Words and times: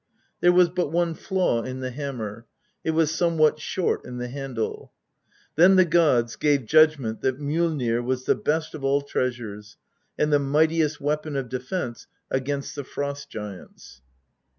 There 0.39 0.51
was 0.51 0.67
but 0.69 0.91
one 0.91 1.13
flaw 1.13 1.61
in 1.61 1.79
the 1.81 1.91
hammer; 1.91 2.47
it 2.83 2.89
was 2.89 3.11
somewhat 3.13 3.59
short 3.59 4.03
in 4.03 4.17
the 4.17 4.29
handle. 4.29 4.91
Then 5.57 5.75
the 5.75 5.85
gods 5.85 6.35
gave 6.37 6.65
judgment 6.65 7.21
that 7.21 7.37
Mjoilnir 7.39 8.03
was 8.03 8.23
the 8.25 8.33
best 8.33 8.73
of 8.73 8.83
all 8.83 9.03
treasures, 9.03 9.77
and 10.17 10.33
the 10.33 10.39
mightiest 10.39 10.99
weapon 10.99 11.35
of 11.35 11.49
defence 11.49 12.07
against 12.31 12.75
the 12.75 12.83
Frost 12.83 13.29
giants. 13.29 14.01